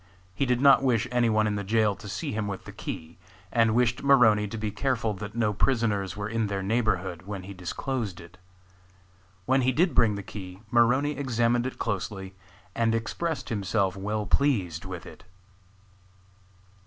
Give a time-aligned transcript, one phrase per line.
[0.33, 3.19] He did not wish any one in the jail to see him with the key,
[3.51, 7.53] and wished Maroney to be careful that no prisoners were in their neighborhood when he
[7.53, 8.39] disclosed it.
[9.45, 12.33] When he did bring the key Maroney examined it closely
[12.73, 15.23] and expressed himself well pleased with it.